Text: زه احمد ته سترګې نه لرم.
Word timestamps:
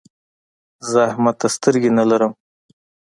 زه 0.89 0.99
احمد 1.09 1.35
ته 1.41 1.47
سترګې 1.55 1.89
نه 1.97 2.03
لرم. 2.09 2.31